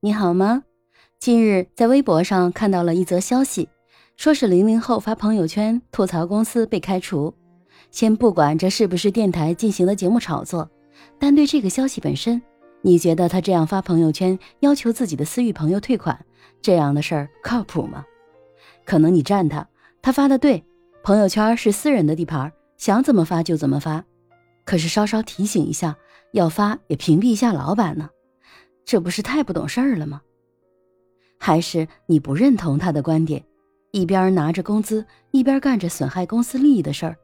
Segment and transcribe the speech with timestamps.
[0.00, 0.62] 你好吗？
[1.18, 3.68] 近日在微博上看到了一则消息，
[4.16, 7.34] 说是零零后发朋友圈吐槽公司被开除。
[7.90, 10.70] 先不管这是不是电台进行的节目炒作，
[11.18, 12.40] 单对这个消息本身，
[12.82, 16.24] 你觉得他这样发朋友圈要求自己的私域朋友退款，
[16.62, 18.04] 这样的事儿靠谱吗？
[18.84, 19.66] 可能你站他，
[20.02, 20.62] 他发的对，
[21.02, 24.04] 朋友圈是私人的地盘，想怎么发就怎么发。
[24.64, 25.96] 可是稍稍提醒一下，
[26.32, 28.10] 要发也屏蔽一下老板呢。
[28.84, 30.20] 这不是太不懂事儿了吗？
[31.38, 33.44] 还是你不认同他的观点，
[33.92, 37.16] 一边拿着工资，一边干着损害公司利益的事儿，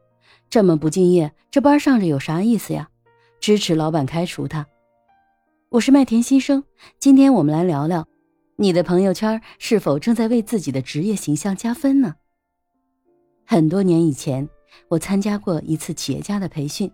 [0.49, 2.89] 这么不敬业，这班上着有啥意思呀？
[3.39, 4.65] 支持老板开除他。
[5.69, 6.63] 我是麦田新生，
[6.99, 8.07] 今天我们来聊聊，
[8.57, 12.15] 你的朋友圈是否正在为自己的职业形象加分呢？
[13.45, 14.47] 很多年以前，
[14.89, 16.91] 我参加过一次企业家的培训，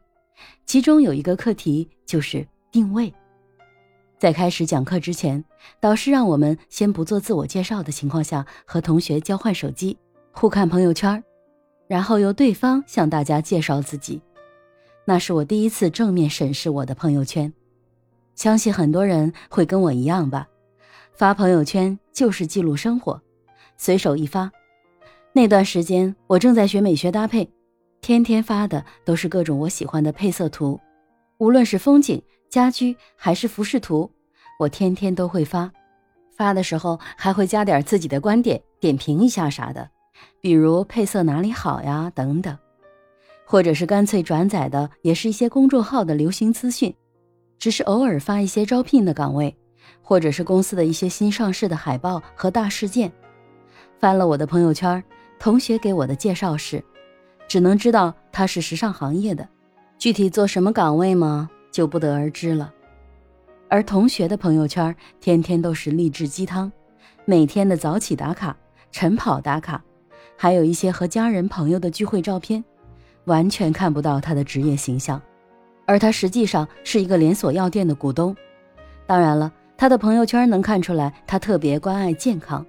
[0.66, 3.14] 其中有一个课题就是定位。
[4.20, 5.44] 在开始讲课之前，
[5.80, 9.96] 导师让我们先不做自我介绍的情况下，和同学交换手机，
[10.32, 11.24] 互看朋友圈，
[11.88, 14.20] 然后由对方向大家介绍自己。
[15.06, 17.54] 那是我第一次正面审视我的朋友圈。
[18.34, 20.48] 相信很多人会跟我一样吧，
[21.14, 23.22] 发朋友圈就是记录生活，
[23.78, 24.52] 随手一发。
[25.32, 27.48] 那段时间我正在学美学搭配，
[28.02, 30.80] 天天发的都是各种我喜欢的配色图，
[31.38, 32.20] 无论是风景。
[32.50, 34.10] 家居还是服饰图，
[34.60, 35.72] 我天天都会发，
[36.36, 39.90] 发的时候还会加点自己的观点，点评一下啥的，
[40.40, 42.58] 比如配色哪里好呀等等，
[43.46, 46.94] 或者是干脆转载的也是一些公众号的流行资讯，
[47.60, 49.56] 只是偶尔发一些招聘的岗位，
[50.02, 53.12] 或者是公司的一些新上市的海报和大事件。
[54.00, 55.04] 翻了我的朋友圈，
[55.38, 56.84] 同学给我的介绍是，
[57.48, 59.48] 只能知道他是时尚行业的，
[59.98, 61.50] 具体做什么岗位吗？
[61.72, 62.74] 就不得而知了，
[63.70, 66.72] 而同学的朋友圈天天都是励志鸡汤，
[67.26, 68.56] 每天的早起打卡、
[68.92, 69.84] 晨跑打卡，
[70.36, 72.64] 还有一些和家人朋友的聚会照片，
[73.26, 75.22] 完全看不到他的职业形象。
[75.86, 78.36] 而他实际上是一个连锁药店的股东。
[79.06, 82.66] 当然了，他的朋友圈能看出来他特别关爱健康，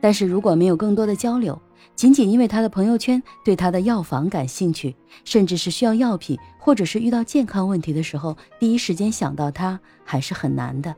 [0.00, 1.60] 但是如果没有更多的交流。
[1.94, 4.94] 仅仅因为他的朋友圈对他的药房感兴趣，
[5.24, 10.94] 甚至是需要药品，或者是遇到健康问题的时候，第一时间想到他还是很难的。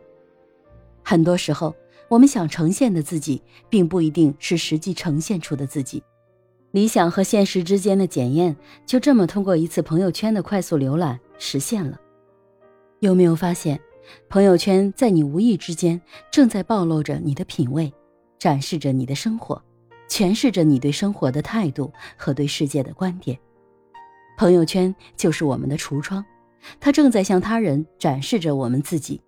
[1.02, 1.74] 很多时候，
[2.08, 6.02] 我们想呈现的自己，并不一定是实际呈现出的自己。
[6.72, 11.98] 理想和现实之间的检验，就这么通过一次朋友圈的快速浏览实现了。
[13.00, 13.80] 有没有发现，
[14.28, 16.00] 朋友圈在你无意之间
[16.30, 17.90] 正在暴露着你的品味，
[18.38, 19.62] 展示着你的生活？
[20.08, 23.38] 诠释着你对生活的态度和对世界的观点。
[24.36, 26.24] 朋友圈就是我们的橱窗，
[26.78, 29.20] 它正在向他人展示着我们自己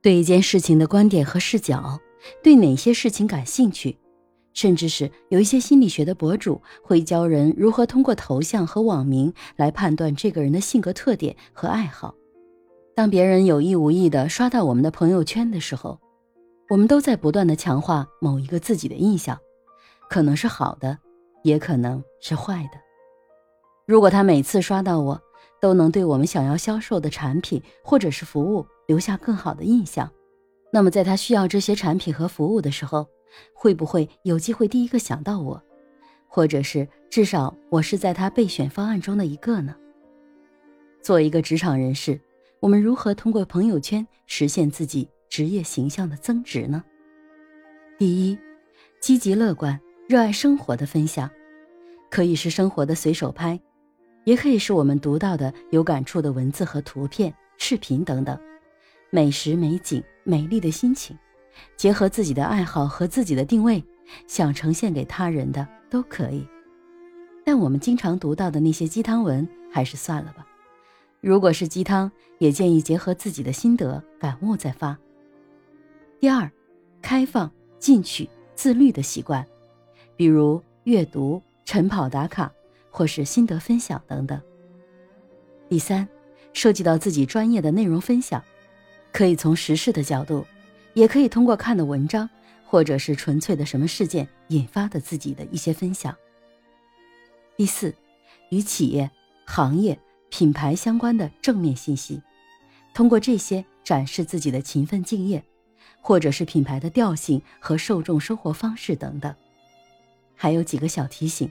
[0.00, 1.98] 对一件事情的观点和视角，
[2.42, 3.98] 对哪些事情感兴趣，
[4.52, 12.14] 甚至是有一些心理学的博主会教人如何通过头像和网名来判断这个人的性格特点和爱好。
[12.94, 15.98] 当别人有意无意地刷到我们的朋友圈的时候，
[16.70, 19.36] 我们都在不断地强化某一个自己的印象。
[20.08, 20.98] 可能是好的，
[21.42, 22.80] 也可能是坏的。
[23.86, 25.20] 如果他每次刷到我，
[25.60, 30.10] 都能对我们想要销售的产品或者是服务留下更好的印象，
[30.72, 33.06] 那么在他需要这些产品和服务的时候，
[33.54, 35.62] 会不会有机会第一个想到我，
[36.28, 39.74] 或者是至少我是在他备选方案中的一个呢？
[41.02, 42.20] 做一个职场人士，
[42.60, 46.84] 我们如何通过朋友圈实现自己职业形象的增值呢？
[47.96, 48.38] 第一，
[49.00, 49.80] 积极乐观。
[50.08, 51.28] 热爱生活的分享，
[52.08, 53.60] 可以是生活的随手拍，
[54.22, 58.38] 也可以是我们读到的有感触的文字和图片、视频等等，
[59.10, 61.18] 美食、美景、美丽的心情，
[61.76, 63.82] 结合自己的爱好和自己的定位，
[64.28, 66.46] 想呈现给他人的都可以。
[67.44, 70.46] 但我们经常读到的那些鸡汤文，还是算了吧。
[71.20, 74.96] 如果是鸡汤，也建议结合自己的心得感悟再发。
[76.20, 76.48] 第二，
[77.02, 77.50] 开放、
[77.80, 79.44] 进取、自律的习惯。
[80.16, 82.50] 比如阅读、晨跑打卡，
[82.90, 84.40] 或是心得分享等等。
[85.68, 86.08] 第三，
[86.52, 88.42] 涉及到自己专业的内容分享，
[89.12, 90.46] 可以从时事的角度，
[90.94, 92.28] 也可以通过看的文章，
[92.64, 96.16] 或者是纯粹的什么事件引发的自己的一些分享。
[97.56, 97.94] 第四，
[98.50, 99.10] 与企业、
[99.44, 99.98] 行业、
[100.28, 102.22] 品牌相关的正面信息，
[102.94, 105.42] 通过这些展示自己的勤奋敬业，
[106.00, 109.34] 或者是品牌的调性和受众生活方式等等。
[110.36, 111.50] 还有几个小提醒：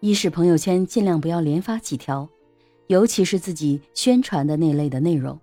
[0.00, 2.28] 一是朋友圈尽量不要连发几条，
[2.88, 5.38] 尤其是自己宣传的那类的内容，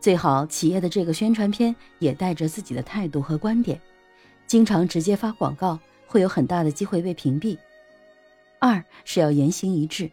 [0.00, 3.80] 最好企业的这个宣传片也带着自己的态度和观点，
[4.46, 7.56] 经常直接发广告，会有很大的机会被屏蔽。
[8.58, 10.10] 二是要言行一致，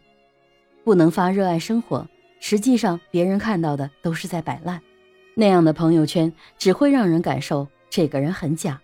[0.84, 2.06] 不能发热爱生活，
[2.38, 4.80] 实际上别人看到的都是在摆烂，
[5.34, 8.80] 那样的朋友圈只会让人感受这个人很假。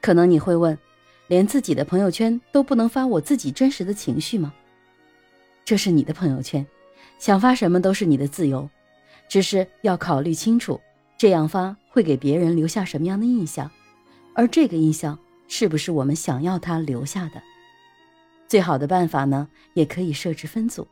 [0.00, 0.78] 可能你会问，
[1.26, 4.52] 连自己的朋友圈都不能发我自己真实的情绪吗？
[5.64, 6.66] 这是你的朋友圈，
[7.18, 8.68] 想发什么都是你的自由，
[9.28, 10.80] 只是要考虑清楚，
[11.16, 13.70] 这样发会给别人留下什么样的印象，
[14.34, 15.18] 而这个印象
[15.48, 17.42] 是不是我们想要他留下的？
[18.46, 20.86] 最好的办法呢，也可以设置分组。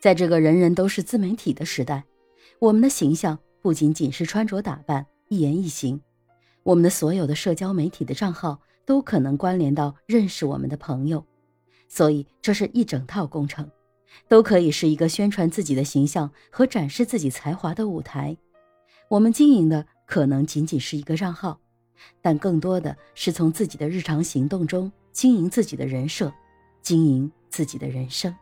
[0.00, 2.02] 在这个人人都是自媒体的时代，
[2.58, 6.00] 我们的形象不仅仅是穿着打扮、一言一行，
[6.64, 11.24] 我们的所有的社交媒体的账号都可能关联到认识我们的朋友，
[11.88, 13.70] 所以这是一整套工程，
[14.28, 18.36] 都可以是一个宣传自己的形象和展示自己才华的舞台。
[19.08, 21.60] 我们经营的可能仅仅是一个账号，
[22.20, 26.32] 但更多的是从自己的日常行动中经营自己的人设。
[26.82, 28.36] 经营自己的人生，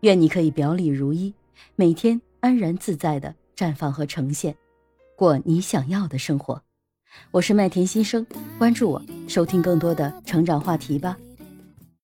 [0.00, 1.32] 愿你可以表里如一，
[1.76, 4.56] 每天安然自在的绽放和呈现，
[5.14, 6.60] 过你想要的生活。
[7.30, 8.24] 我是麦田新生，
[8.58, 11.16] 关注我，收听更多的成长话题吧。